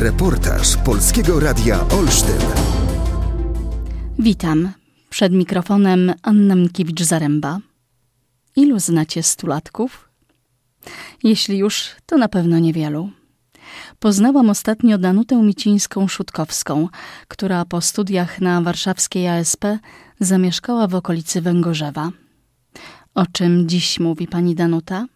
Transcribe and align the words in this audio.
Reportaż 0.00 0.76
Polskiego 0.76 1.40
Radia 1.40 1.88
Olsztyn. 1.88 2.40
Witam. 4.18 4.72
Przed 5.10 5.32
mikrofonem 5.32 6.12
Anna 6.22 6.54
Mkiewicz-Zaręba. 6.54 7.58
Ilu 8.56 8.78
znacie 8.78 9.22
stulatków? 9.22 10.08
Jeśli 11.22 11.58
już, 11.58 11.88
to 12.06 12.18
na 12.18 12.28
pewno 12.28 12.58
niewielu. 12.58 13.10
Poznałam 13.98 14.50
ostatnio 14.50 14.98
Danutę 14.98 15.36
Micińską-Szutkowską, 15.36 16.88
która 17.28 17.64
po 17.64 17.80
studiach 17.80 18.40
na 18.40 18.60
warszawskiej 18.60 19.28
ASP 19.28 19.64
zamieszkała 20.20 20.86
w 20.86 20.94
okolicy 20.94 21.40
Węgorzewa. 21.40 22.10
O 23.14 23.26
czym 23.26 23.68
dziś 23.68 24.00
mówi 24.00 24.26
pani 24.26 24.54
Danuta? 24.54 25.06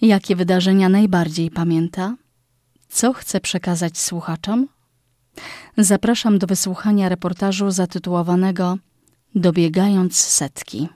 Jakie 0.00 0.36
wydarzenia 0.36 0.88
najbardziej 0.88 1.50
pamięta? 1.50 2.16
Co 2.88 3.12
chce 3.12 3.40
przekazać 3.40 3.98
słuchaczom? 3.98 4.68
Zapraszam 5.76 6.38
do 6.38 6.46
wysłuchania 6.46 7.08
reportażu 7.08 7.70
zatytułowanego 7.70 8.78
Dobiegając 9.34 10.16
setki. 10.16 10.88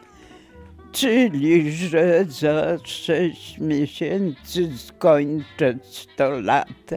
czyli 0.92 1.72
że 1.72 2.26
za 2.30 2.78
sześć 2.84 3.58
miesięcy 3.58 4.78
skończę 4.78 5.78
100 5.84 6.42
lat. 6.42 6.90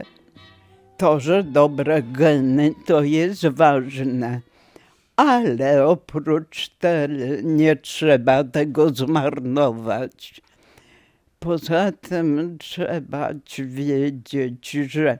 To, 0.97 1.19
że 1.19 1.43
dobre 1.43 2.03
geny 2.03 2.73
to 2.85 3.03
jest 3.03 3.47
ważne, 3.47 4.41
ale 5.15 5.87
oprócz 5.87 6.69
tego 6.69 7.41
nie 7.43 7.75
trzeba 7.75 8.43
tego 8.43 8.89
zmarnować. 8.89 10.41
Poza 11.39 11.91
tym 11.91 12.57
trzeba 12.59 13.29
wiedzieć, 13.59 14.71
że 14.71 15.17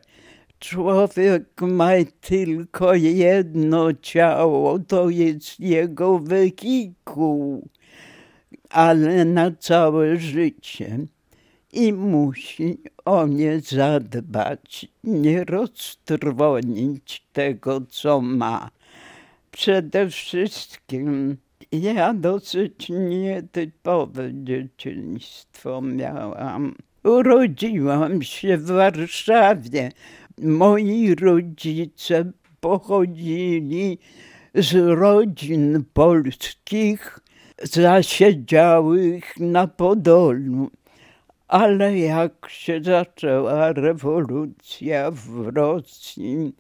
człowiek 0.64 1.61
ma 1.61 1.92
tylko 2.22 2.94
jedno 2.94 3.94
ciało, 3.94 4.80
to 4.80 5.09
jest 5.09 5.59
jego 5.59 6.19
wehikuł, 6.19 7.67
ale 8.69 9.25
na 9.25 9.52
całe 9.52 10.17
życie. 10.17 11.00
I 11.73 11.94
musi 11.94 12.78
o 13.06 13.28
nie 13.28 13.59
zadbać, 13.59 14.86
nie 15.03 15.44
roztrwonić 15.44 17.23
tego, 17.34 17.81
co 17.81 18.22
ma. 18.22 18.69
Przede 19.52 20.09
wszystkim 20.09 21.38
ja 21.72 22.14
dosyć 22.14 22.89
nietypowe 22.89 24.31
dzieciństwo 24.34 25.81
miałam. 25.81 26.75
Urodziłam 27.03 28.22
się 28.22 28.58
w 28.58 28.66
Warszawie. 28.66 29.91
Moi 30.42 31.16
rodzice 31.16 32.31
pochodzili 32.59 34.00
z 34.56 34.73
rodzin 35.00 35.84
polskich 35.94 37.20
zasiedziałych 37.64 39.40
na 39.40 39.67
Podolu. 39.67 40.70
Ale 41.48 41.98
jak 41.98 42.50
się 42.50 42.84
zaczęła 42.84 43.73
rewolucja 43.73 45.12
w 45.12 45.47
Rosji 45.56 46.56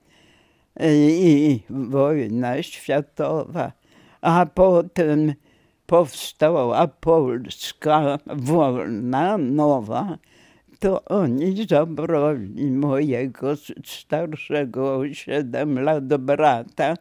i 0.79 1.59
wojna 1.69 2.63
światowa, 2.63 3.71
a 4.21 4.45
potem 4.45 5.33
powstała 5.85 6.87
Polska 6.87 8.17
wolna, 8.35 9.37
nowa, 9.37 10.17
to 10.83 11.05
oni 11.05 11.65
zabrali 11.69 12.71
mojego 12.71 13.55
starszego 13.85 14.95
o 14.95 15.13
7 15.13 15.79
lat 15.79 16.07
brata 16.07 16.95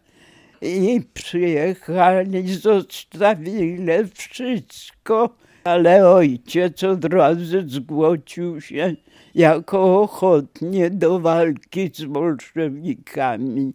i 0.62 1.00
przyjechali, 1.14 2.54
zostawili 2.54 3.92
wszystko, 4.14 5.30
ale 5.64 6.08
ojciec 6.08 6.84
od 6.84 7.04
razu 7.04 7.68
zgłosił 7.68 8.60
się 8.60 8.96
jako 9.34 10.02
ochotnie 10.02 10.90
do 10.90 11.20
walki 11.20 11.90
z 11.94 12.04
bolszewikami. 12.04 13.74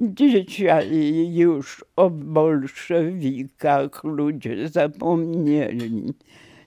Dzisiaj 0.00 0.88
już 1.34 1.84
o 1.96 2.10
bolszewikach 2.10 4.04
ludzie 4.04 4.68
zapomnieli. 4.68 6.14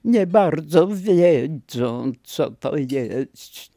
Nie 0.08 0.28
bardzo 0.28 0.88
wiedzą, 0.88 2.12
co 2.24 2.52
to 2.52 2.78
jest. 2.78 3.72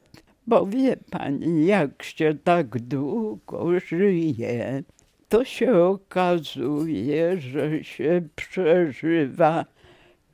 Bo 0.47 0.67
wie 0.67 0.97
pani, 1.11 1.67
jak 1.67 2.03
się 2.03 2.35
tak 2.45 2.81
długo 2.81 3.81
żyje, 3.81 4.83
to 5.29 5.45
się 5.45 5.75
okazuje, 5.75 7.41
że 7.41 7.85
się 7.85 8.23
przeżywa 8.37 9.65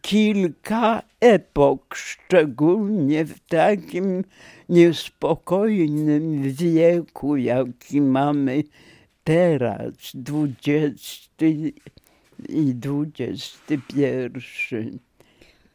kilka 0.02 1.02
epok, 1.20 1.94
szczególnie 1.94 3.24
w 3.24 3.40
takim 3.40 4.24
niespokojnym 4.68 6.42
wieku, 6.42 7.36
jaki 7.36 8.00
mamy 8.00 8.64
teraz, 9.24 9.92
dwudziesty 10.14 11.72
i 12.48 12.74
dwudziesty 12.74 13.78
pierwszy. 13.94 14.98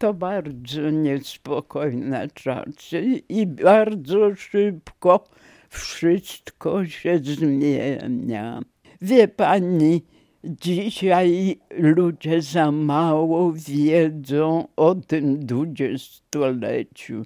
To 0.01 0.13
bardzo 0.13 0.89
niespokojne 0.89 2.27
czasy 2.33 3.21
i 3.29 3.47
bardzo 3.47 4.35
szybko 4.35 5.23
wszystko 5.69 6.85
się 6.85 7.19
zmienia. 7.23 8.61
Wie 9.01 9.27
pani, 9.27 10.01
dzisiaj 10.43 11.59
ludzie 11.77 12.41
za 12.41 12.71
mało 12.71 13.53
wiedzą 13.53 14.67
o 14.75 14.95
tym 14.95 15.45
dwudziestoleciu, 15.45 17.25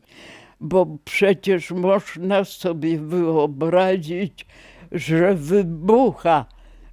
bo 0.59 0.97
przecież 1.06 1.72
można 1.72 2.44
sobie 2.44 2.97
wyobrazić, 2.97 4.46
że 4.92 5.36
wybucha 5.36 6.46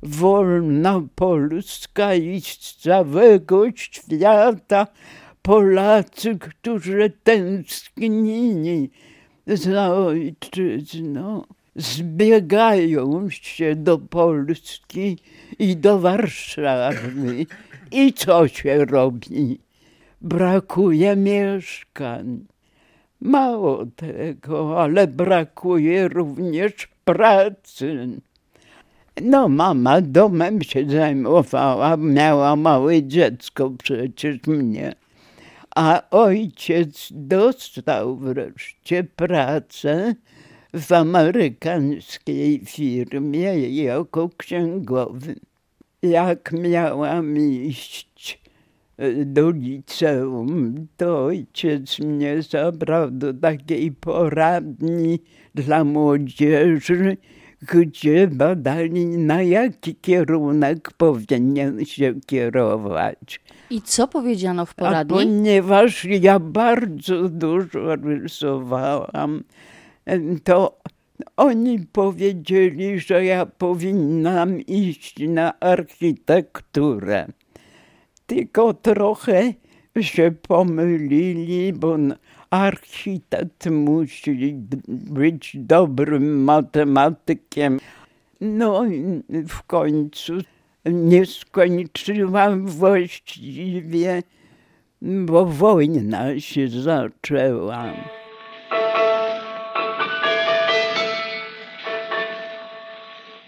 wolna 0.02 1.00
Polska 1.14 2.14
i 2.14 2.40
z 2.40 2.76
całego 2.76 3.64
świata 3.74 4.86
Polacy, 5.42 6.38
którzy 6.38 7.12
tęsknili 7.24 8.90
za 9.46 9.94
ojczyzną, 9.94 11.44
zbiegają 11.76 13.30
się 13.30 13.76
do 13.76 13.98
Polski 13.98 15.18
i 15.58 15.76
do 15.76 15.98
Warszawy. 15.98 17.46
I 17.92 18.12
co 18.12 18.48
się 18.48 18.84
robi? 18.84 19.58
Brakuje 20.20 21.16
mieszkań. 21.16 22.46
Mało 23.20 23.86
tego, 23.96 24.82
ale 24.82 25.06
brakuje 25.06 26.08
również 26.08 26.88
pracy. 27.04 28.08
No 29.22 29.48
mama 29.48 30.00
domem 30.00 30.62
się 30.62 30.90
zajmowała, 30.90 31.96
miała 31.96 32.56
małe 32.56 33.02
dziecko 33.02 33.70
przecież 33.82 34.36
mnie. 34.46 35.01
A 35.76 36.02
ojciec 36.10 37.08
dostał 37.10 38.16
wreszcie 38.16 39.04
pracę 39.04 40.14
w 40.74 40.92
amerykańskiej 40.92 42.60
firmie 42.64 43.68
jako 43.68 44.30
księgowy. 44.36 45.34
Jak 46.02 46.52
miałam 46.52 47.36
iść 47.36 48.42
do 49.26 49.50
liceum, 49.50 50.86
to 50.96 51.24
ojciec 51.24 51.98
mnie 51.98 52.42
zabrał 52.42 53.10
do 53.10 53.34
takiej 53.34 53.92
poradni 53.92 55.18
dla 55.54 55.84
młodzieży, 55.84 57.16
gdzie 57.72 58.28
badali 58.28 59.06
na 59.06 59.42
jaki 59.42 59.94
kierunek 59.94 60.90
powinien 60.92 61.84
się 61.84 62.14
kierować. 62.26 63.40
I 63.72 63.82
co 63.82 64.08
powiedziano 64.08 64.66
w 64.66 64.74
poradni? 64.74 65.16
A 65.16 65.18
ponieważ 65.18 66.04
ja 66.04 66.38
bardzo 66.38 67.28
dużo 67.28 67.96
rysowałam, 67.96 69.44
to 70.44 70.78
oni 71.36 71.78
powiedzieli, 71.92 73.00
że 73.00 73.24
ja 73.24 73.46
powinnam 73.46 74.60
iść 74.60 75.14
na 75.28 75.60
architekturę. 75.60 77.26
tylko 78.26 78.74
trochę 78.74 79.52
się 80.00 80.32
pomylili, 80.48 81.72
bo 81.72 81.96
architekt 82.50 83.66
musi 83.66 84.54
być 84.88 85.56
dobrym 85.58 86.44
matematykiem. 86.44 87.80
No 88.40 88.84
w 89.48 89.62
końcu 89.62 90.32
nie 90.84 91.26
skończyłam 91.26 92.66
właściwie, 92.66 94.22
bo 95.02 95.44
wojna 95.44 96.40
się 96.40 96.68
zaczęła. 96.68 97.92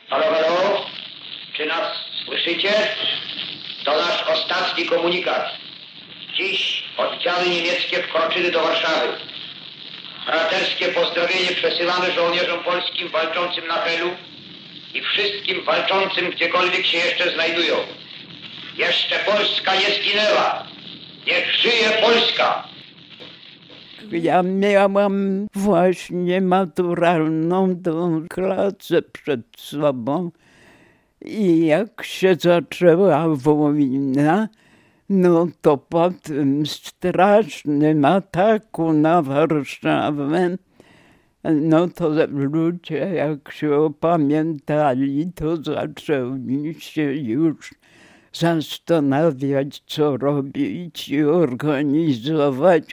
Halo, 0.09 0.25
halo? 0.25 0.87
Czy 1.57 1.67
nas 1.67 1.89
słyszycie? 2.25 2.73
To 3.85 3.91
nasz 3.97 4.25
ostatni 4.29 4.87
komunikat. 4.87 5.47
Dziś 6.37 6.85
oddziały 6.97 7.49
niemieckie 7.49 7.97
wkroczyły 7.97 8.51
do 8.51 8.63
Warszawy. 8.63 9.09
Braterskie 10.27 10.89
pozdrowienie 10.89 11.51
przesyłamy 11.57 12.13
żołnierzom 12.13 12.65
polskim 12.65 13.09
walczącym 13.09 13.67
na 13.67 13.75
Helu 13.75 14.11
i 14.95 15.01
wszystkim 15.03 15.65
walczącym 15.65 16.31
gdziekolwiek 16.31 16.87
się 16.87 16.99
jeszcze 16.99 17.35
znajdują. 17.35 17.75
Jeszcze 18.77 19.17
Polska 19.19 19.75
nie 19.75 19.95
zginęła. 19.95 20.67
Niech 21.27 21.55
żyje 21.55 21.91
Polska! 22.03 22.69
Ja 24.13 24.43
miałam 24.43 25.47
właśnie 25.55 26.41
maturalną 26.41 27.77
tą 27.83 28.27
klasę 28.29 29.03
przed 29.13 29.41
sobą 29.57 30.31
i 31.25 31.67
jak 31.67 32.03
się 32.05 32.37
zaczęła 32.41 33.29
wojna, 33.29 34.49
no 35.09 35.47
to 35.63 35.77
po 35.77 36.11
tym 36.23 36.67
strasznym 36.67 38.05
ataku 38.05 38.93
na 38.93 39.23
Warszawę, 39.23 40.57
no 41.53 41.89
to 41.89 42.09
ludzie 42.29 42.97
jak 42.97 43.53
się 43.53 43.75
opamiętali, 43.75 45.33
to 45.35 45.57
zaczęli 45.57 46.75
się 46.79 47.03
już 47.15 47.75
zastanawiać, 48.33 49.83
co 49.87 50.17
robić 50.17 51.09
i 51.09 51.25
organizować 51.25 52.85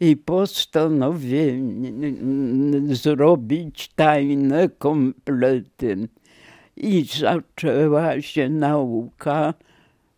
i 0.00 0.16
postanowili 0.16 1.62
zrobić 2.86 3.88
tajne 3.88 4.68
komplety. 4.68 6.08
I 6.76 7.04
zaczęła 7.04 8.20
się 8.20 8.48
nauka 8.48 9.54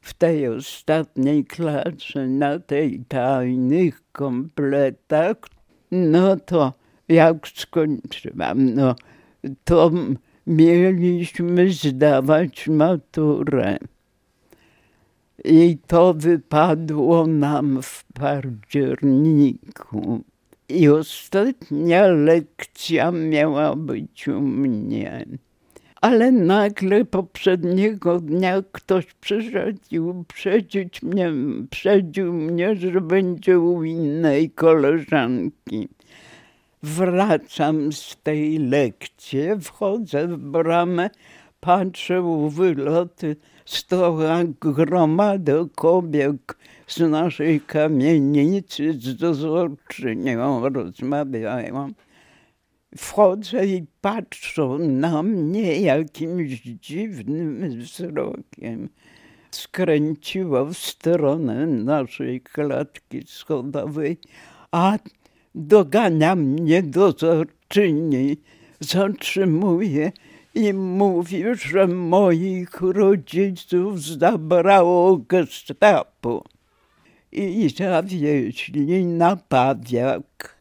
w 0.01 0.15
tej 0.15 0.49
ostatniej 0.49 1.45
klasie 1.45 2.27
na 2.27 2.59
tej 2.59 3.05
tajnych 3.09 4.03
kompletach. 4.13 5.37
No 5.91 6.37
to 6.37 6.84
jak 7.09 7.49
skończyłam, 7.49 8.75
no 8.75 8.95
to 9.65 9.91
mieliśmy 10.47 11.73
zdawać 11.73 12.69
maturę. 12.69 13.79
I 15.45 15.79
to 15.87 16.15
wypadło 16.15 17.27
nam 17.27 17.83
w 17.83 18.05
październiku. 18.15 20.25
I 20.69 20.89
ostatnia 20.89 22.06
lekcja 22.06 23.11
miała 23.11 23.77
być 23.77 24.29
u 24.29 24.41
mnie. 24.41 25.27
Ale 26.00 26.33
nagle 26.33 27.05
poprzedniego 27.05 28.21
dnia 28.21 28.62
ktoś 28.73 29.15
przyszedł 29.15 29.79
i 29.91 30.00
mnie, 31.03 31.33
mnie, 32.33 32.77
że 32.77 33.00
będzie 33.00 33.61
u 33.61 33.85
innej 33.85 34.50
koleżanki. 34.50 35.89
Wracam 36.85 37.93
z 37.93 38.17
tej 38.23 38.59
lekcji, 38.59 39.41
wchodzę 39.61 40.29
w 40.29 40.37
bramę, 40.37 41.11
patrzę 41.61 42.23
u 42.23 42.49
wyloty, 42.49 43.37
stoła 43.65 44.41
gromada 44.61 45.53
kobiet 45.75 46.37
z 46.87 47.01
naszej 47.01 47.61
kamienicy 47.61 48.93
z 48.93 49.17
dozorczynią 49.17 50.69
rozmawiają. 50.69 51.93
Wchodzę 52.97 53.67
i 53.67 53.87
patrzą 54.01 54.79
na 54.79 55.23
mnie 55.23 55.81
jakimś 55.81 56.61
dziwnym 56.61 57.79
wzrokiem. 57.79 58.89
Skręciło 59.51 60.65
w 60.65 60.75
stronę 60.75 61.67
naszej 61.67 62.41
klatki 62.41 63.23
schodowej, 63.27 64.19
a 64.73 64.99
dogania 65.55 66.37
mnie 66.37 66.83
dozorczyni, 66.83 68.37
zatrzymuje 68.81 70.12
i 70.55 70.73
mówi, 70.73 71.45
że 71.55 71.87
moich 71.87 72.81
rodziców 72.81 74.03
zabrało 74.03 75.17
gestapo 75.17 76.45
i 77.33 77.69
zawieźli 77.79 79.05
na 79.05 79.37
Pawiak. 79.37 80.55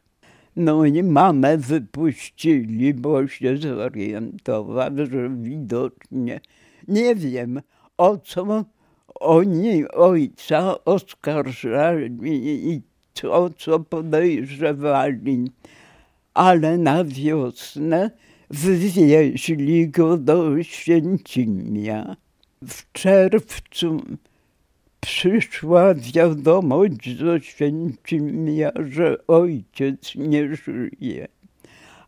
No 0.56 0.84
i 0.84 1.02
mamę 1.02 1.58
wypuścili, 1.58 2.94
bo 2.94 3.28
się 3.28 3.56
zorientował, 3.56 4.90
że 5.10 5.30
widocznie 5.30 6.40
nie 6.88 7.14
wiem, 7.14 7.60
o 7.96 8.16
co 8.16 8.64
oni 9.20 9.88
ojca 9.88 10.84
oskarżali 10.84 12.82
i 13.22 13.26
o 13.26 13.50
co 13.50 13.80
podejrzewali. 13.80 15.50
Ale 16.34 16.78
na 16.78 17.04
wiosnę 17.04 18.10
wywieźli 18.50 19.88
go 19.88 20.16
do 20.16 20.62
Święcimia. 20.62 22.16
W 22.62 22.92
czerwcu 22.92 24.02
przyszła 25.00 25.94
wiadomość 25.94 27.18
ze 27.18 27.40
Święcimia, 27.40 28.72
że 28.88 29.26
ojciec 29.26 30.14
nie 30.14 30.56
żyje. 30.56 31.28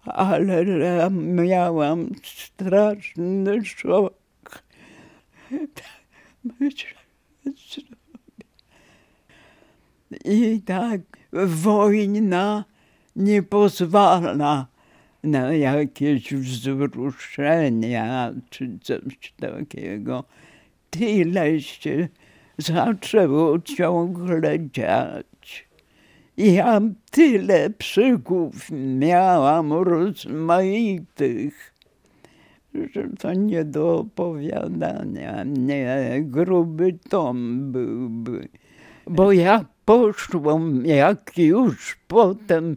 Ale 0.05 0.65
ja 0.65 1.11
miałam 1.11 2.11
straszny 2.23 3.65
szok. 3.65 4.63
I 10.25 10.61
tak 10.61 11.01
wojna 11.47 12.65
nie 13.17 13.43
pozwala 13.43 14.67
na 15.23 15.53
jakieś 15.53 16.35
wzruszenia 16.35 18.33
czy 18.51 18.79
coś 18.83 19.35
takiego. 19.41 20.25
Tyle 20.91 21.61
się 21.61 22.09
zaczęło 22.59 23.59
ciągle 23.59 24.71
dziać. 24.71 25.67
Ja 26.37 26.81
tyle 27.11 27.71
przygód 27.71 28.55
miałam 28.99 29.73
rozmaitych, 29.73 31.75
że 32.95 33.09
to 33.19 33.33
nie 33.33 33.65
do 33.65 33.99
opowiadania. 33.99 35.45
Nie, 35.45 36.19
gruby 36.23 36.99
tom 37.09 37.59
byłby. 37.73 38.49
Bo 39.07 39.33
ja 39.33 39.65
poszłam, 39.87 40.87
jak 40.87 41.39
już 41.39 41.97
potem 42.09 42.77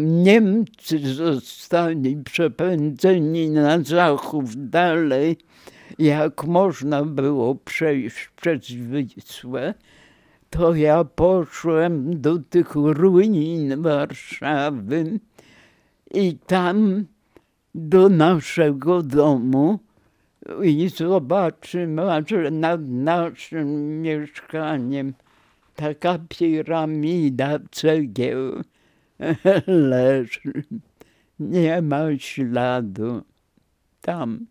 Niemcy 0.00 1.14
zostali 1.14 2.16
przepędzeni 2.16 3.50
na 3.50 3.82
zachód 3.82 4.46
dalej, 4.56 5.36
jak 5.98 6.44
można 6.44 7.04
było 7.04 7.54
przejść 7.54 8.30
przez 8.36 8.60
Wisłę, 8.72 9.74
to 10.50 10.74
ja 10.74 11.04
poszłem 11.04 12.20
do 12.20 12.38
tych 12.38 12.74
ruin 12.74 13.82
Warszawy 13.82 15.20
i 16.14 16.38
tam 16.46 17.04
do 17.74 18.08
naszego 18.08 19.02
domu 19.02 19.78
i 20.62 20.88
zobaczymy, 20.88 22.02
że 22.26 22.50
nad 22.50 22.80
naszym 22.88 24.00
mieszkaniem 24.02 25.14
taka 25.78 26.18
piramida 26.28 27.58
cegieł 27.70 28.62
leży. 29.90 30.52
Nie 31.40 31.82
ma 31.82 32.18
śladu 32.18 33.22
tam. 34.00 34.46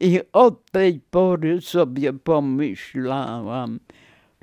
I 0.00 0.20
od 0.32 0.70
tej 0.70 1.00
pory 1.10 1.60
sobie 1.60 2.12
pomyślałam, 2.12 3.80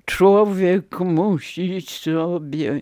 człowiek 0.05 0.99
musi 0.99 1.81
sobie 1.81 2.81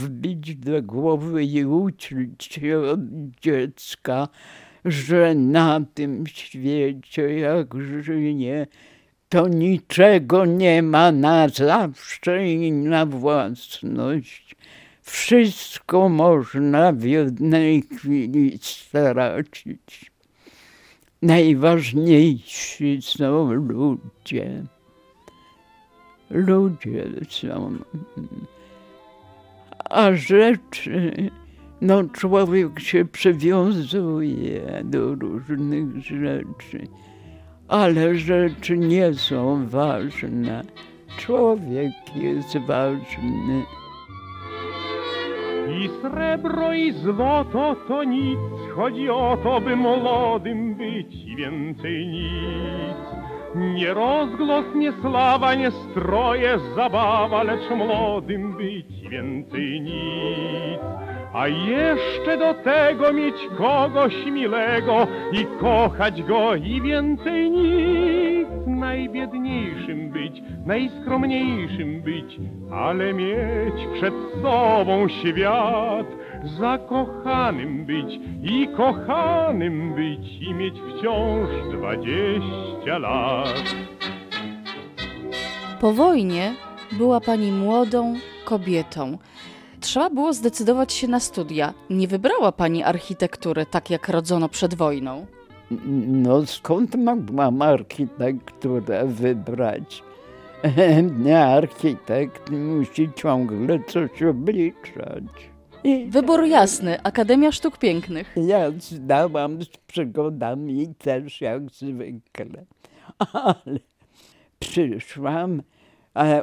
wbić 0.00 0.56
do 0.56 0.82
głowy 0.82 1.44
i 1.44 1.64
uczyć 1.64 2.44
się 2.44 2.78
od 2.78 3.00
dziecka, 3.42 4.28
że 4.84 5.34
na 5.34 5.80
tym 5.94 6.26
świecie, 6.26 7.38
jak 7.38 7.74
żyje, 8.00 8.66
to 9.32 9.48
niczego 9.48 10.44
nie 10.44 10.82
ma 10.82 11.12
na 11.12 11.48
zawsze 11.48 12.48
i 12.48 12.72
na 12.72 13.06
własność. 13.06 14.56
Wszystko 15.02 16.08
można 16.08 16.92
w 16.92 17.02
jednej 17.02 17.82
chwili 17.82 18.58
stracić. 18.62 20.10
Najważniejsi 21.22 22.98
są 23.02 23.52
ludzie. 23.52 24.64
Ludzie 26.30 27.04
są. 27.28 27.78
A 29.90 30.12
rzeczy, 30.14 31.30
no 31.80 32.04
człowiek 32.04 32.80
się 32.80 33.04
przywiązuje 33.04 34.82
do 34.84 35.14
różnych 35.14 36.04
rzeczy, 36.04 36.88
ale 37.72 38.14
rzeczy 38.14 38.78
nie 38.78 39.14
są 39.14 39.66
ważne. 39.66 40.62
Człowiek 41.18 41.92
jest 42.14 42.58
ważny. 42.58 43.62
I 45.68 45.90
srebro, 46.02 46.74
i 46.74 46.92
złoto 46.92 47.76
to 47.88 48.04
nic, 48.04 48.38
chodzi 48.76 49.10
o 49.10 49.38
to, 49.42 49.60
by 49.60 49.76
młodym 49.76 50.74
być 50.74 51.14
i 51.14 51.36
więcej 51.36 52.06
nic. 52.06 52.96
Nie 53.54 53.94
rozglos, 53.94 54.64
nie 54.74 54.92
sława, 55.02 55.54
nie 55.54 55.70
stroje, 55.70 56.58
zabawa, 56.76 57.42
lecz 57.42 57.70
młodym 57.70 58.52
być 58.56 58.86
i 59.02 59.08
więcej 59.08 59.80
nic. 59.80 61.11
A 61.34 61.48
jeszcze 61.48 62.38
do 62.38 62.54
tego 62.54 63.12
mieć 63.12 63.34
kogoś 63.58 64.26
milego 64.26 65.06
i 65.32 65.46
kochać 65.60 66.22
go 66.22 66.54
i 66.54 66.80
więcej 66.80 67.50
nic. 67.50 68.48
Najbiedniejszym 68.66 70.10
być, 70.10 70.42
najskromniejszym 70.66 72.02
być, 72.02 72.40
ale 72.72 73.14
mieć 73.14 73.74
przed 73.94 74.14
sobą 74.42 75.08
świat. 75.08 76.06
Zakochanym 76.44 77.86
być 77.86 78.20
i 78.42 78.68
kochanym 78.76 79.94
być 79.94 80.42
i 80.42 80.54
mieć 80.54 80.74
wciąż 80.74 81.48
dwadzieścia 81.76 82.98
lat. 82.98 83.74
Po 85.80 85.92
wojnie 85.92 86.54
była 86.92 87.20
pani 87.20 87.52
młodą 87.52 88.14
kobietą. 88.44 89.18
Trzeba 89.82 90.10
było 90.10 90.32
zdecydować 90.32 90.92
się 90.92 91.08
na 91.08 91.20
studia. 91.20 91.74
Nie 91.90 92.08
wybrała 92.08 92.52
pani 92.52 92.82
architektury 92.82 93.66
tak 93.66 93.90
jak 93.90 94.08
rodzono 94.08 94.48
przed 94.48 94.74
wojną. 94.74 95.26
No 96.06 96.46
skąd 96.46 96.94
mogłam 96.94 97.62
architekturę 97.62 99.06
wybrać? 99.06 100.02
Nie, 101.24 101.38
architekt 101.44 102.50
musi 102.50 103.08
ciągle 103.16 103.78
coś 103.88 104.22
obliczać. 104.22 105.24
I 105.84 106.06
Wybór 106.06 106.44
jasny, 106.44 107.02
Akademia 107.02 107.52
Sztuk 107.52 107.78
Pięknych. 107.78 108.34
ja 108.36 108.70
zdałam 108.78 109.62
z 109.62 109.68
przygodami 109.86 110.94
też 110.98 111.40
jak 111.40 111.70
zwykle. 111.70 112.64
Ale 113.32 113.78
przyszłam, 114.58 115.62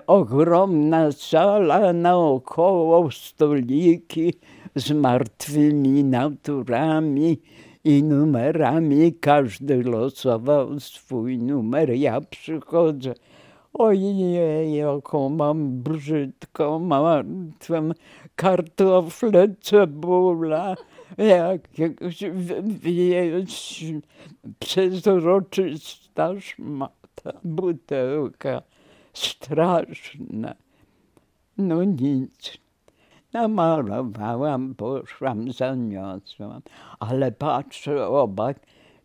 ogromna 0.08 1.12
sala, 1.12 1.94
naokoło 1.94 3.12
stoliki 3.12 4.34
z 4.76 4.92
martwymi 4.92 6.04
naturami 6.04 7.40
i 7.84 8.04
numerami. 8.04 9.14
Każdy 9.14 9.84
losował 9.84 10.80
swój 10.80 11.38
numer. 11.38 11.90
Ja 11.90 12.22
przychodzę. 12.22 13.14
Ojej, 13.74 14.74
jaką 14.74 15.30
mam 15.30 15.82
brzydką, 15.84 16.80
martwą 16.80 17.90
kartofle, 18.36 19.56
cebula, 19.62 20.76
jakiegoś 21.18 22.24
przezroczysta 24.60 26.40
szmata, 26.40 27.32
butelka, 27.44 28.62
straszna. 29.20 30.56
No 31.58 31.84
nic. 31.84 32.58
Namalowałam, 33.34 34.76
poszłam, 34.76 35.52
zaniosłam, 35.52 36.62
ale 37.00 37.32
patrzę 37.32 38.08
obok, 38.08 38.58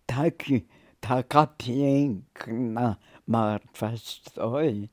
taki, 0.06 0.64
taka 1.00 1.46
piękna 1.46 2.96
martwa 3.26 3.90
stoi. 3.96 4.88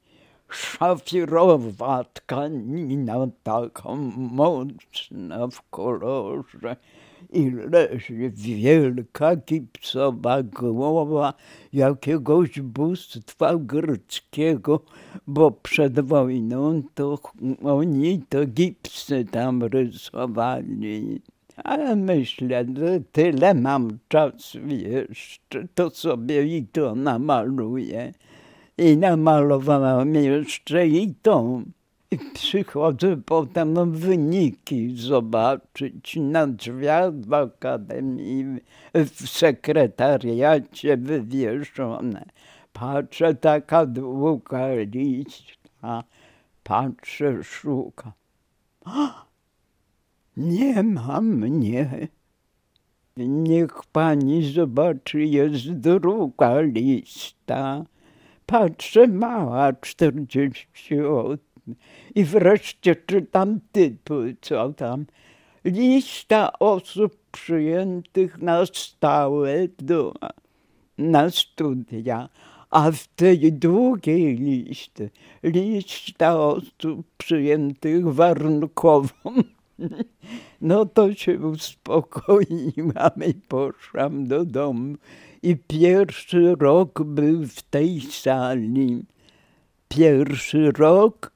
Szafirowa 0.49 2.03
tkanina, 2.03 3.15
taka 3.43 3.95
mocna 4.15 5.47
w 5.47 5.69
kolorze 5.69 6.75
i 7.31 7.51
leży 7.51 8.31
wielka 8.35 9.35
gipsowa 9.35 10.43
głowa 10.43 11.33
jakiegoś 11.73 12.61
bóstwa 12.61 13.55
greckiego, 13.55 14.81
bo 15.27 15.51
przed 15.51 15.99
wojną 15.99 16.83
to 16.95 17.19
oni 17.63 18.21
to 18.29 18.45
gipsy 18.45 19.25
tam 19.25 19.63
rysowali. 19.63 21.21
Ale 21.63 21.95
myślę, 21.95 22.65
że 22.77 23.01
tyle 23.11 23.53
mam 23.53 23.99
czasu 24.07 24.59
jeszcze, 24.67 25.67
to 25.75 25.89
sobie 25.89 26.57
i 26.57 26.67
to 26.67 26.95
namaluję. 26.95 28.13
I 28.77 28.97
namalowałam 28.97 30.15
jeszcze 30.15 30.87
i 30.87 31.13
tą. 31.21 31.63
I 32.13 32.17
przychodzę 32.33 33.17
potem 33.17 33.91
wyniki 33.91 34.97
zobaczyć 34.97 36.15
na 36.15 36.47
drzwiach 36.47 37.13
w 37.13 37.33
akademii, 37.33 38.45
w 38.93 39.29
sekretariacie 39.29 40.97
wywieszone. 40.97 42.25
Patrzę, 42.73 43.35
taka 43.35 43.85
długa 43.85 44.67
lista, 44.73 46.03
patrzę, 46.63 47.43
szukam. 47.43 48.11
Nie 50.37 50.83
ma 50.83 51.21
mnie. 51.21 52.07
Niech 53.17 53.83
pani 53.91 54.53
zobaczy, 54.53 55.23
jest 55.23 55.71
druga 55.71 56.61
lista. 56.61 57.85
Patrzę, 58.45 59.07
mała, 59.07 59.73
48. 59.73 61.50
I 62.15 62.23
wreszcie 62.23 62.95
czytam 62.95 63.59
tytuł, 63.71 64.23
co 64.41 64.73
tam. 64.73 65.05
Lista 65.65 66.59
osób 66.59 67.17
przyjętych 67.31 68.37
na 68.37 68.65
stałe 68.65 69.67
do, 69.79 70.13
na 70.97 71.29
studia. 71.29 72.29
A 72.69 72.91
w 72.91 73.07
tej 73.07 73.53
długiej 73.53 74.35
liście, 74.35 75.09
lista 75.43 76.39
osób 76.39 77.05
przyjętych 77.17 78.13
warunkowo. 78.13 79.13
No 80.61 80.85
to 80.85 81.13
się 81.13 81.39
uspokoiłam 81.39 83.11
i 83.27 83.33
poszłam 83.33 84.27
do 84.27 84.45
domu. 84.45 84.95
I 85.43 85.55
pierwszy 85.55 86.55
rok 86.55 87.03
był 87.03 87.47
w 87.47 87.61
tej 87.61 88.01
sali. 88.01 89.05
Pierwszy 89.89 90.71
rok 90.71 91.31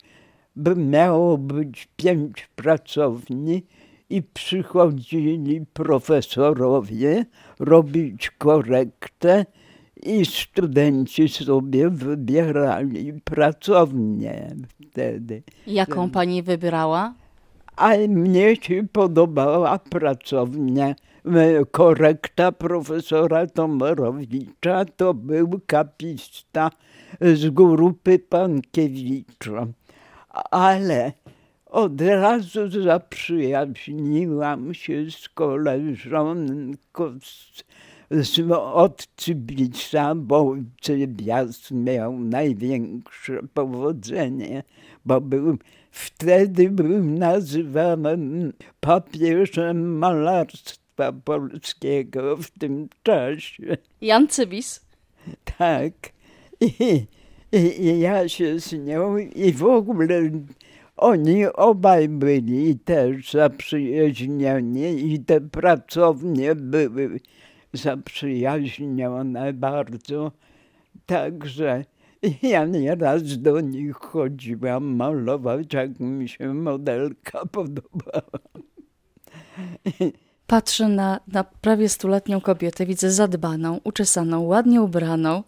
by 0.56 0.76
miało 0.76 1.38
być 1.38 1.88
pięć 1.98 2.50
pracowni 2.56 3.64
i 4.10 4.22
przychodzili 4.24 5.66
profesorowie 5.74 7.26
robić 7.60 8.30
korektę 8.30 9.46
i 10.04 10.26
studenci 10.26 11.30
sobie 11.30 11.90
wybierali 11.90 13.14
pracownię 13.24 14.56
wtedy. 14.92 15.44
Jaką 15.68 16.10
pani 16.10 16.44
wybrała? 16.44 17.14
A 17.76 17.90
mnie 18.08 18.56
się 18.56 18.88
podobała 18.92 19.80
pracownia. 19.80 20.96
Korekta 21.72 22.52
profesora 22.52 23.48
Tomarowicza 23.48 24.86
to 24.86 25.14
był 25.14 25.62
kapista 25.68 26.72
z 27.22 27.50
grupy 27.50 28.20
Pankiewicza. 28.20 29.68
Ale 30.52 31.14
od 31.66 32.02
razu 32.02 32.82
zaprzyjaźniłam 32.82 34.74
się 34.74 35.12
z 35.12 35.30
koleżanką 35.30 37.20
z, 37.22 37.64
z 38.12 38.52
od 38.52 39.08
Cybica, 39.16 40.16
bo 40.16 40.56
Cybias 40.82 41.72
miał 41.72 42.20
największe 42.20 43.40
powodzenie, 43.54 44.64
bo 45.06 45.22
był 45.22 45.58
Wtedy 45.96 46.70
był 46.70 47.04
nazywany 47.04 48.52
papieżem 48.80 49.98
malarstwa 49.98 51.12
polskiego 51.12 52.38
w 52.38 52.52
tym 52.52 52.90
czasie. 53.04 53.78
Jan 54.02 54.28
Cybis. 54.28 54.86
Tak. 55.58 55.94
I, 56.62 57.06
I, 57.56 57.82
I 57.86 58.00
ja 58.00 58.30
się 58.30 58.60
z 58.60 58.74
nią 58.74 59.18
i 59.18 59.54
w 59.54 59.64
ogóle 59.64 60.22
oni 60.98 61.46
obaj 61.46 62.10
byli 62.10 62.80
też 62.80 63.32
zaprzyjaźnieni 63.32 65.14
i 65.14 65.20
te 65.20 65.42
pracownie 65.42 66.56
były 66.56 67.20
zaprzyjaźnione 67.74 69.54
bardzo. 69.54 70.32
Także 71.06 71.86
ja 72.42 72.66
nieraz 72.66 73.38
do 73.38 73.60
nich 73.60 73.96
chodziłam 73.96 74.96
malować, 74.96 75.74
jak 75.74 76.00
mi 76.00 76.30
się 76.30 76.54
modelka 76.54 77.46
podobała. 77.46 78.40
Patrzę 80.48 80.88
na, 80.88 81.20
na 81.28 81.44
prawie 81.44 81.90
stuletnią 81.90 82.42
kobietę, 82.42 82.86
widzę 82.86 83.12
zadbaną, 83.12 83.80
uczesaną, 83.84 84.42
ładnie 84.42 84.82
ubraną, 84.82 85.44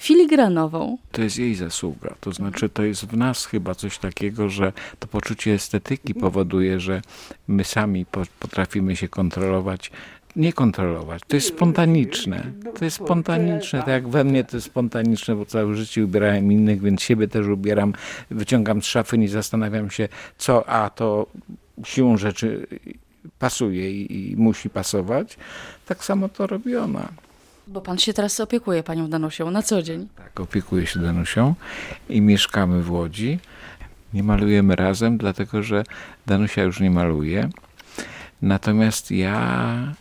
filigranową. 0.00 0.98
To 1.12 1.22
jest 1.22 1.38
jej 1.38 1.54
zasługa. 1.54 2.14
To 2.20 2.32
znaczy, 2.32 2.68
to 2.68 2.82
jest 2.82 3.04
w 3.04 3.16
nas 3.16 3.46
chyba 3.46 3.74
coś 3.74 3.98
takiego, 3.98 4.48
że 4.48 4.72
to 4.98 5.08
poczucie 5.08 5.52
estetyki 5.52 6.14
powoduje, 6.14 6.80
że 6.80 7.02
my 7.48 7.64
sami 7.64 8.06
potrafimy 8.40 8.96
się 8.96 9.08
kontrolować 9.08 9.90
nie 10.36 10.52
kontrolować. 10.52 11.22
To 11.28 11.36
jest 11.36 11.48
spontaniczne. 11.48 12.52
To 12.78 12.84
jest 12.84 12.96
spontaniczne, 12.96 13.78
tak 13.78 13.88
jak 13.88 14.08
we 14.08 14.24
mnie 14.24 14.44
to 14.44 14.56
jest 14.56 14.66
spontaniczne, 14.66 15.36
bo 15.36 15.46
całe 15.46 15.74
życie 15.74 16.04
ubierałem 16.04 16.52
innych, 16.52 16.80
więc 16.80 17.02
siebie 17.02 17.28
też 17.28 17.46
ubieram. 17.46 17.92
Wyciągam 18.30 18.82
z 18.82 18.86
szafy, 18.86 19.18
nie 19.18 19.28
zastanawiam 19.28 19.90
się, 19.90 20.08
co, 20.38 20.68
a 20.68 20.90
to 20.90 21.26
siłą 21.84 22.16
rzeczy 22.16 22.66
pasuje 23.38 23.90
i, 23.90 24.30
i 24.32 24.36
musi 24.36 24.70
pasować. 24.70 25.36
Tak 25.86 26.04
samo 26.04 26.28
to 26.28 26.46
robi 26.46 26.76
ona. 26.76 27.08
Bo 27.70 27.80
pan 27.80 27.98
się 27.98 28.12
teraz 28.12 28.40
opiekuje 28.40 28.82
panią 28.82 29.10
Danusią 29.10 29.50
na 29.50 29.62
co 29.62 29.82
dzień. 29.82 30.08
Tak, 30.16 30.40
opiekuję 30.40 30.86
się 30.86 31.00
Danusią 31.00 31.54
i 32.08 32.20
mieszkamy 32.20 32.82
w 32.82 32.90
Łodzi. 32.90 33.38
Nie 34.14 34.22
malujemy 34.22 34.76
razem, 34.76 35.18
dlatego 35.18 35.62
że 35.62 35.84
Danusia 36.26 36.62
już 36.62 36.80
nie 36.80 36.90
maluje. 36.90 37.48
Natomiast 38.42 39.10
ja 39.10 39.94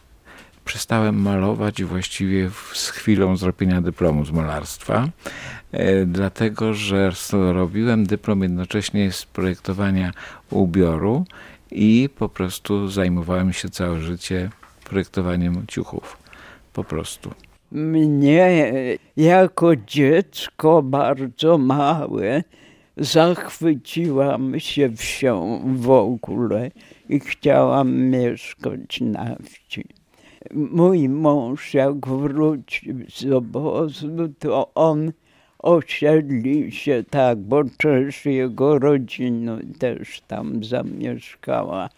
przestałem 0.65 1.21
malować 1.21 1.83
właściwie 1.83 2.51
z 2.73 2.89
chwilą 2.89 3.37
zrobienia 3.37 3.81
dyplomu 3.81 4.25
z 4.25 4.31
malarstwa, 4.31 5.09
e, 5.71 6.05
dlatego 6.05 6.73
że 6.73 7.11
robiłem 7.31 8.05
dyplom 8.05 8.43
jednocześnie 8.43 9.11
z 9.11 9.25
projektowania 9.25 10.11
ubioru 10.49 11.25
i 11.71 12.09
po 12.17 12.29
prostu 12.29 12.87
zajmowałem 12.87 13.53
się 13.53 13.69
całe 13.69 13.99
życie 13.99 14.49
projektowaniem 14.83 15.67
ciuchów. 15.67 16.17
Po 16.73 16.83
prostu. 16.83 17.33
Mnie 17.71 18.73
jako 19.17 19.75
dziecko 19.75 20.83
bardzo 20.83 21.57
małe 21.57 22.43
zachwyciłam 22.97 24.59
się 24.59 24.89
wsią 24.89 25.61
w 25.75 25.89
ogóle 25.89 26.71
i 27.09 27.19
chciałam 27.19 27.95
mieszkać 27.95 29.01
na 29.01 29.35
wsi. 29.43 29.85
Mój 30.53 31.09
mąż 31.09 31.73
jak 31.73 32.07
wrócił 32.07 32.95
z 33.09 33.31
obozu, 33.31 34.07
to 34.39 34.73
on 34.75 35.11
osiedli 35.59 36.71
się 36.71 37.03
tak, 37.09 37.37
bo 37.37 37.63
część 37.77 38.25
jego 38.25 38.79
rodziny 38.79 39.57
też 39.79 40.21
tam 40.27 40.63
zamieszkała. 40.63 41.89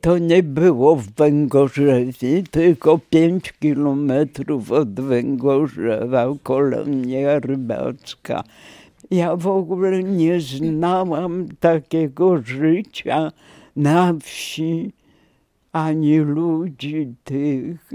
To 0.00 0.18
nie 0.18 0.42
było 0.42 0.96
w 0.96 1.10
Węgorzewie, 1.10 2.42
tylko 2.50 2.98
pięć 3.10 3.52
kilometrów 3.52 4.72
od 4.72 5.00
Węgorzewa, 5.00 6.26
kolonia 6.42 7.38
rybacka. 7.38 8.44
Ja 9.10 9.36
w 9.36 9.46
ogóle 9.46 10.02
nie 10.02 10.40
znałam 10.40 11.46
takiego 11.60 12.42
życia 12.42 13.32
na 13.76 14.14
wsi, 14.22 14.92
ani 15.72 16.18
ludzi 16.18 17.14
tych. 17.24 17.90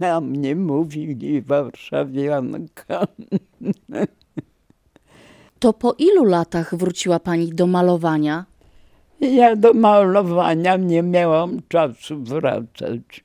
Na 0.00 0.20
mnie 0.20 0.56
mówili 0.56 1.42
warszawianka. 1.42 3.06
To 5.58 5.72
po 5.72 5.94
ilu 5.98 6.24
latach 6.24 6.74
wróciła 6.74 7.20
pani 7.20 7.48
do 7.52 7.66
malowania? 7.66 8.49
Ja 9.20 9.56
do 9.56 9.74
malowania 9.74 10.76
nie 10.76 11.02
miałam 11.02 11.58
czasu 11.68 12.22
wracać. 12.22 13.24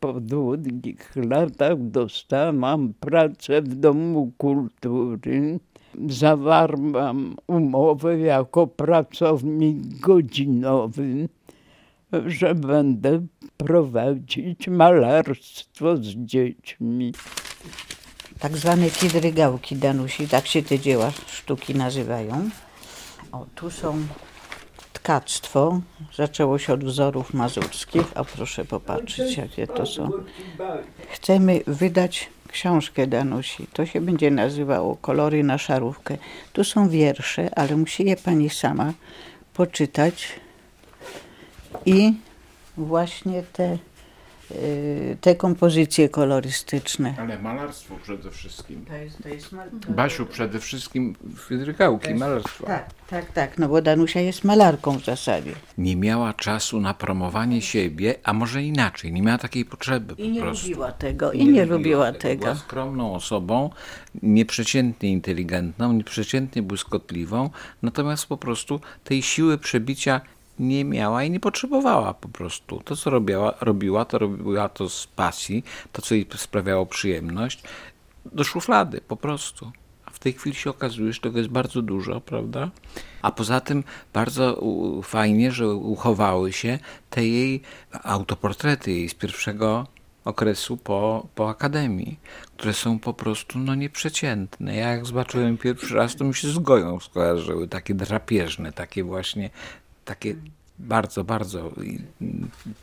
Po 0.00 0.20
długich 0.20 1.16
latach 1.16 1.78
dostałam 1.78 2.94
pracę 3.00 3.62
w 3.62 3.74
Domu 3.74 4.32
Kultury. 4.38 5.60
Zawarłam 6.08 7.36
umowę 7.46 8.18
jako 8.18 8.66
pracownik 8.66 10.00
godzinowy, 10.00 11.28
że 12.26 12.54
będę 12.54 13.26
prowadzić 13.56 14.68
malarstwo 14.68 15.96
z 15.96 16.02
dziećmi 16.02 17.12
tak 18.38 18.56
zwane 18.56 18.90
kidrygałki 18.90 19.76
Danusi, 19.76 20.28
tak 20.28 20.46
się 20.46 20.62
te 20.62 20.78
dzieła 20.78 21.10
sztuki 21.26 21.74
nazywają. 21.74 22.50
O, 23.32 23.46
tu 23.54 23.70
są 23.70 24.06
tkactwo. 25.02 25.80
Zaczęło 26.16 26.58
się 26.58 26.72
od 26.72 26.84
wzorów 26.84 27.34
mazurskich, 27.34 28.06
a 28.14 28.24
proszę 28.24 28.64
popatrzeć, 28.64 29.36
jakie 29.36 29.66
to 29.66 29.86
są. 29.86 30.10
Chcemy 31.10 31.60
wydać 31.66 32.28
książkę 32.48 33.06
Danusi. 33.06 33.66
To 33.72 33.86
się 33.86 34.00
będzie 34.00 34.30
nazywało 34.30 34.96
Kolory 34.96 35.44
na 35.44 35.58
szarówkę. 35.58 36.16
Tu 36.52 36.64
są 36.64 36.88
wiersze, 36.88 37.58
ale 37.58 37.76
musi 37.76 38.04
je 38.04 38.16
pani 38.16 38.50
sama 38.50 38.92
poczytać 39.54 40.28
i 41.86 42.14
właśnie 42.76 43.42
te 43.52 43.78
te 45.20 45.34
kompozycje 45.34 46.08
kolorystyczne. 46.08 47.14
Ale 47.18 47.38
malarstwo 47.38 47.96
przede 48.02 48.30
wszystkim. 48.30 48.84
To 48.84 48.94
jest, 48.94 49.22
to 49.22 49.28
jest 49.28 49.54
Basiu, 49.88 50.26
przede 50.26 50.60
wszystkim 50.60 51.14
fidrykałki, 51.48 52.14
malarstwo. 52.14 52.66
Tak, 52.66 52.90
tak, 53.08 53.32
tak, 53.32 53.58
no 53.58 53.68
bo 53.68 53.82
Danusia 53.82 54.20
jest 54.20 54.44
malarką 54.44 54.98
w 54.98 55.04
zasadzie. 55.04 55.52
Nie 55.78 55.96
miała 55.96 56.34
czasu 56.34 56.80
na 56.80 56.94
promowanie 56.94 57.62
siebie, 57.62 58.14
a 58.24 58.32
może 58.32 58.62
inaczej, 58.62 59.12
nie 59.12 59.22
miała 59.22 59.38
takiej 59.38 59.64
potrzeby 59.64 60.14
I 60.18 60.30
nie 60.30 60.40
prostu. 60.40 60.68
lubiła 60.68 60.92
tego, 60.92 61.32
i 61.32 61.44
nie, 61.44 61.52
nie 61.52 61.66
lubiła 61.66 62.12
tego. 62.12 62.44
Była 62.44 62.56
skromną 62.56 63.14
osobą, 63.14 63.70
nieprzeciętnie 64.22 65.10
inteligentną, 65.10 65.92
nieprzeciętnie 65.92 66.62
błyskotliwą, 66.62 67.50
natomiast 67.82 68.26
po 68.26 68.36
prostu 68.36 68.80
tej 69.04 69.22
siły 69.22 69.58
przebicia 69.58 70.20
nie 70.58 70.84
miała 70.84 71.24
i 71.24 71.30
nie 71.30 71.40
potrzebowała 71.40 72.14
po 72.14 72.28
prostu. 72.28 72.80
To, 72.84 72.96
co 72.96 73.10
robiła, 73.10 73.54
robiła, 73.60 74.04
to 74.04 74.18
robiła 74.18 74.68
to 74.68 74.88
z 74.88 75.06
pasji, 75.06 75.64
to, 75.92 76.02
co 76.02 76.14
jej 76.14 76.26
sprawiało 76.36 76.86
przyjemność, 76.86 77.62
do 78.24 78.44
szuflady 78.44 79.00
po 79.00 79.16
prostu. 79.16 79.72
A 80.06 80.10
w 80.10 80.18
tej 80.18 80.32
chwili 80.32 80.56
się 80.56 80.70
okazuje, 80.70 81.12
że 81.12 81.20
tego 81.20 81.38
jest 81.38 81.50
bardzo 81.50 81.82
dużo, 81.82 82.20
prawda? 82.20 82.70
A 83.22 83.30
poza 83.30 83.60
tym 83.60 83.84
bardzo 84.12 84.62
fajnie, 85.02 85.52
że 85.52 85.68
uchowały 85.74 86.52
się 86.52 86.78
te 87.10 87.26
jej 87.26 87.62
autoportrety 88.04 88.92
jej 88.92 89.08
z 89.08 89.14
pierwszego 89.14 89.86
okresu 90.24 90.76
po, 90.76 91.26
po 91.34 91.48
akademii, 91.50 92.20
które 92.56 92.72
są 92.72 92.98
po 92.98 93.14
prostu 93.14 93.58
no, 93.58 93.74
nieprzeciętne. 93.74 94.76
Ja 94.76 94.88
jak 94.88 95.06
zobaczyłem 95.06 95.58
pierwszy 95.58 95.94
raz, 95.94 96.16
to 96.16 96.24
mi 96.24 96.34
się 96.34 96.48
z 96.48 96.58
Goją 96.58 97.00
skojarzyły, 97.00 97.68
takie 97.68 97.94
drapieżne, 97.94 98.72
takie 98.72 99.04
właśnie 99.04 99.50
takie 100.04 100.34
bardzo, 100.78 101.24
bardzo 101.24 101.72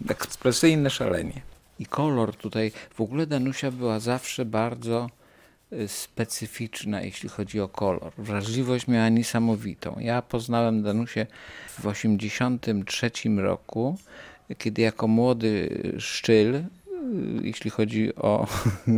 ekspresyjne 0.10 0.90
szalenie. 0.90 1.42
I 1.80 1.86
kolor 1.86 2.36
tutaj, 2.36 2.72
w 2.94 3.02
ogóle 3.02 3.28
Danusia 3.28 3.72
była 3.72 4.00
zawsze 4.00 4.46
bardzo 4.46 5.10
y, 5.74 5.88
specyficzna, 5.88 7.02
jeśli 7.02 7.30
chodzi 7.30 7.60
o 7.60 7.68
kolor. 7.68 8.14
Wrażliwość 8.18 8.88
miała 8.88 9.10
niesamowitą. 9.10 9.96
Ja 10.00 10.22
poznałem 10.22 10.84
Danusię 10.84 11.28
w 11.68 11.76
1983 11.76 13.12
roku, 13.38 13.98
kiedy 14.58 14.82
jako 14.82 15.08
młody 15.08 15.70
szczyl, 16.00 16.56
y, 16.56 16.64
jeśli 17.42 17.72
chodzi 17.72 18.16
o, 18.16 18.48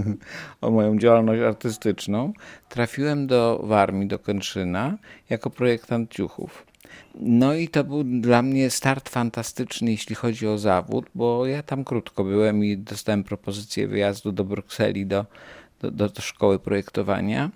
o 0.62 0.71
moją 0.71 0.99
działalność 0.99 1.41
artystyczną, 1.41 2.34
trafiłem 2.69 3.27
do 3.27 3.62
Warmii, 3.63 4.07
do 4.07 4.19
Kętrzyna 4.19 4.97
jako 5.29 5.49
projektant 5.49 6.12
ciuchów. 6.12 6.70
No 7.15 7.54
i 7.54 7.67
to 7.67 7.84
był 7.84 8.04
dla 8.04 8.41
mnie 8.41 8.69
start 8.69 9.10
fantastyczny, 9.10 9.91
jeśli 9.91 10.15
chodzi 10.15 10.47
o 10.47 10.58
zawód, 10.58 11.06
bo 11.15 11.45
ja 11.45 11.63
tam 11.63 11.84
krótko 11.84 12.23
byłem 12.23 12.65
i 12.65 12.77
dostałem 12.77 13.23
propozycję 13.23 13.88
wyjazdu 13.88 14.32
do 14.32 14.43
Brukseli, 14.43 15.06
do, 15.06 15.25
do, 15.82 16.10
do 16.10 16.21
szkoły 16.21 16.60
projektowania. 16.60 17.51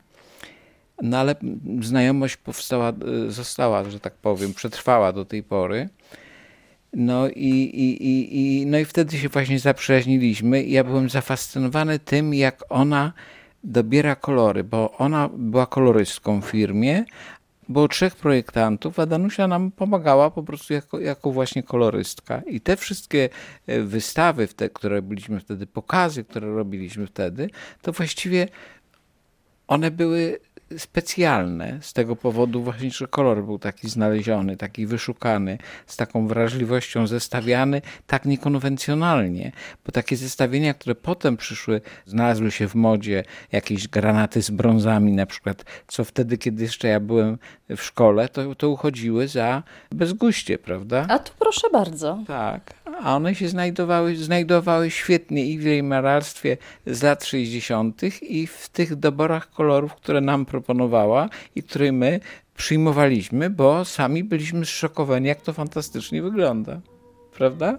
No 1.01 1.17
ale 1.17 1.35
znajomość 1.81 2.37
powstała, 2.37 2.93
została, 3.27 3.89
że 3.89 3.99
tak 3.99 4.13
powiem, 4.13 4.53
przetrwała 4.53 5.11
do 5.11 5.25
tej 5.25 5.43
pory. 5.43 5.89
No 6.93 7.29
i, 7.29 7.49
i, 7.49 8.03
i, 8.03 8.37
i, 8.61 8.65
no 8.65 8.77
i 8.77 8.85
wtedy 8.85 9.17
się 9.17 9.29
właśnie 9.29 9.59
zaprzyjaźniliśmy 9.59 10.63
i 10.63 10.71
ja 10.71 10.83
byłem 10.83 11.09
zafascynowany 11.09 11.99
tym, 11.99 12.33
jak 12.33 12.63
ona 12.69 13.13
dobiera 13.63 14.15
kolory, 14.15 14.63
bo 14.63 14.97
ona 14.97 15.29
była 15.37 15.65
kolorystką 15.65 16.41
w 16.41 16.45
firmie, 16.45 17.05
było 17.69 17.87
trzech 17.87 18.15
projektantów, 18.15 18.99
a 18.99 19.05
Danusia 19.05 19.47
nam 19.47 19.71
pomagała 19.71 20.31
po 20.31 20.43
prostu 20.43 20.73
jako, 20.73 20.99
jako 20.99 21.31
właśnie 21.31 21.63
kolorystka. 21.63 22.41
I 22.47 22.61
te 22.61 22.77
wszystkie 22.77 23.29
e, 23.67 23.81
wystawy, 23.81 24.47
te, 24.47 24.69
które 24.69 25.01
byliśmy 25.01 25.39
wtedy, 25.39 25.67
pokazy, 25.67 26.23
które 26.23 26.47
robiliśmy 26.47 27.07
wtedy, 27.07 27.49
to 27.81 27.91
właściwie 27.91 28.47
one 29.67 29.91
były 29.91 30.39
specjalne 30.77 31.79
z 31.81 31.93
tego 31.93 32.15
powodu 32.15 32.63
właśnie, 32.63 32.91
że 32.91 33.07
kolor 33.07 33.43
był 33.43 33.59
taki 33.59 33.89
znaleziony, 33.89 34.57
taki 34.57 34.87
wyszukany, 34.87 35.57
z 35.85 35.97
taką 35.97 36.27
wrażliwością 36.27 37.07
zestawiany, 37.07 37.81
tak 38.07 38.25
niekonwencjonalnie, 38.25 39.51
bo 39.85 39.91
takie 39.91 40.17
zestawienia, 40.17 40.73
które 40.73 40.95
potem 40.95 41.37
przyszły, 41.37 41.81
znalazły 42.05 42.51
się 42.51 42.67
w 42.67 42.75
modzie, 42.75 43.23
jakieś 43.51 43.87
granaty 43.87 44.41
z 44.41 44.49
brązami 44.49 45.11
na 45.11 45.25
przykład, 45.25 45.65
co 45.87 46.03
wtedy, 46.03 46.37
kiedy 46.37 46.63
jeszcze 46.63 46.87
ja 46.87 46.99
byłem 46.99 47.37
w 47.69 47.81
szkole, 47.81 48.29
to, 48.29 48.55
to 48.55 48.69
uchodziły 48.69 49.27
za 49.27 49.63
bezguście, 49.91 50.57
prawda? 50.57 51.05
A 51.09 51.19
tu 51.19 51.31
proszę 51.39 51.67
bardzo. 51.73 52.19
Tak, 52.27 52.73
a 53.03 53.15
one 53.15 53.35
się 53.35 53.47
znajdowały, 53.47 54.15
znajdowały 54.15 54.91
świetnie 54.91 55.45
i 55.45 55.59
w 55.59 55.63
jej 55.63 55.83
malarstwie 55.83 56.57
z 56.85 57.03
lat 57.03 57.25
60. 57.25 58.01
i 58.21 58.47
w 58.47 58.69
tych 58.69 58.95
doborach 58.95 59.51
kolorów, 59.51 59.93
które 59.93 60.21
nam 60.21 60.45
proponowała 60.45 61.29
i 61.55 61.63
które 61.63 61.91
my 61.91 62.19
przyjmowaliśmy, 62.57 63.49
bo 63.49 63.85
sami 63.85 64.23
byliśmy 64.23 64.65
zszokowani, 64.65 65.27
jak 65.27 65.41
to 65.41 65.53
fantastycznie 65.53 66.21
wygląda. 66.21 66.79
Prawda? 67.37 67.77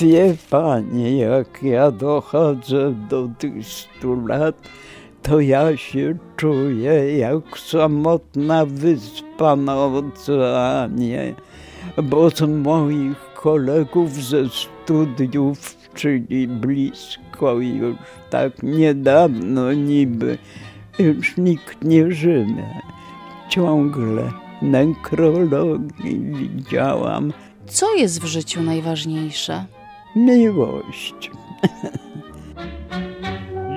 Wie 0.00 0.36
pani, 0.50 1.18
jak 1.18 1.62
ja 1.62 1.90
dochodzę 1.90 2.94
do 3.10 3.28
tych 3.38 3.66
stu 3.66 4.26
lat, 4.26 4.54
to 5.22 5.40
ja 5.40 5.76
się 5.76 6.16
czuję 6.36 7.18
jak 7.18 7.58
samotna 7.58 8.66
wyspa 8.66 9.56
na 9.56 9.84
oceanie, 9.84 11.34
bo 12.02 12.30
z 12.30 12.40
moich 12.40 13.33
kolegów 13.44 14.12
ze 14.12 14.48
studiów, 14.48 15.76
czyli 15.94 16.48
blisko 16.48 17.52
już 17.52 17.96
tak 18.30 18.62
niedawno 18.62 19.72
niby, 19.72 20.38
już 20.98 21.36
nikt 21.36 21.84
nie 21.84 22.12
żyje. 22.12 22.80
Ciągle 23.48 24.32
nekrologii 24.62 26.20
widziałam. 26.20 27.32
Co 27.66 27.94
jest 27.94 28.22
w 28.22 28.26
życiu 28.26 28.62
najważniejsze? 28.62 29.64
Miłość. 30.16 31.30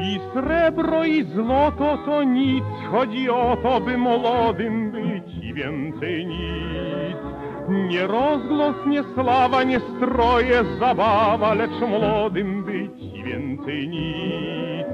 I 0.01 0.19
srebro, 0.33 1.05
i 1.05 1.25
złoto 1.35 1.97
to 2.05 2.23
nic, 2.23 2.63
chodzi 2.91 3.29
o 3.29 3.57
to, 3.63 3.81
by 3.81 3.97
młodym 3.97 4.91
być 4.91 5.43
i 5.43 5.53
więcej 5.53 6.25
nic. 6.25 7.26
Nie 7.67 8.07
rozgłos, 8.07 8.75
nie 8.85 9.03
sława, 9.03 9.63
nie 9.63 9.79
stroje, 9.79 10.63
zabawa, 10.79 11.53
lecz 11.53 11.79
młodym 11.89 12.63
być 12.63 13.23
więcej 13.25 13.87
nic. 13.89 14.87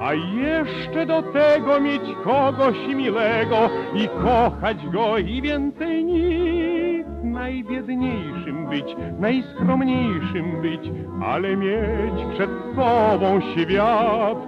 A 0.00 0.14
jeszcze 0.14 1.06
do 1.06 1.22
tego 1.22 1.80
mieć 1.80 2.02
kogoś 2.24 2.76
milego 2.94 3.56
i 3.94 4.08
kochać 4.08 4.86
go 4.86 5.18
i 5.18 5.42
więcej 5.42 6.04
nic. 6.04 7.06
Najbiedniejszym 7.22 8.66
być, 8.66 8.96
najskromniejszym 9.18 10.62
być, 10.62 10.80
ale 11.22 11.56
mieć 11.56 12.34
przed 12.34 12.50
sobą 12.76 13.40
świat. 13.40 14.38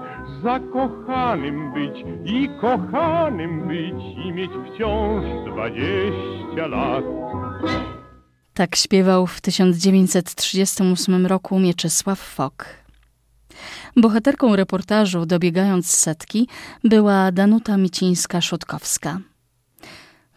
Zakochanym 0.43 1.73
być 1.73 2.05
i 2.25 2.49
kochanym 2.61 3.69
być 3.69 4.27
i 4.27 4.33
mieć 4.33 4.51
wciąż 4.51 5.25
dwadzieścia 5.47 6.67
lat. 6.67 7.05
Tak 8.55 8.77
śpiewał 8.77 9.27
w 9.27 9.41
1938 9.41 11.27
roku 11.27 11.59
Mieczysław 11.59 12.21
Fok. 12.21 12.67
Bohaterką 13.97 14.57
reportażu 14.57 15.27
Dobiegając 15.27 15.91
setki 15.91 16.49
była 16.85 17.33
Danuta 17.33 17.77
Micińska-Szutkowska. 17.77 19.19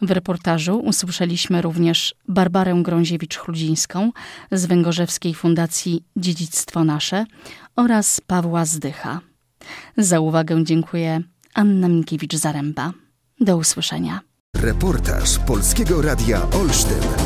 W 0.01 0.11
reportażu 0.11 0.79
usłyszeliśmy 0.79 1.61
również 1.61 2.15
Barbarę 2.27 2.73
Grąziewicz-Chludzińską 2.73 4.09
z 4.51 4.65
Węgorzewskiej 4.65 5.33
Fundacji 5.33 6.03
Dziedzictwo 6.15 6.83
Nasze 6.83 7.25
oraz 7.75 8.21
Pawła 8.21 8.65
Zdycha. 8.65 9.19
Za 9.97 10.19
uwagę 10.19 10.63
dziękuję 10.63 11.21
Anna 11.53 11.87
Minkiewicz-Zaręba. 11.87 12.91
Do 13.39 13.57
usłyszenia. 13.57 14.32
Reportaż 14.63 15.39
Polskiego 15.39 16.01
Radia 16.01 16.47
Olsztyn. 16.51 17.22